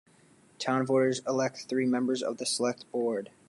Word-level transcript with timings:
Town 0.57 0.83
voters 0.83 1.21
elect 1.27 1.67
three 1.69 1.85
members 1.85 2.23
of 2.23 2.37
the 2.39 2.45
select 2.47 2.89
board. 2.91 3.29